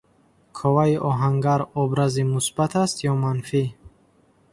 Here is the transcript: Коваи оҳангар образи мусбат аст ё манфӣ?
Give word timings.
Коваи 0.57 0.95
оҳангар 1.09 1.61
образи 1.81 2.23
мусбат 2.33 2.71
аст 2.83 2.95
ё 3.11 3.13
манфӣ? 3.23 3.63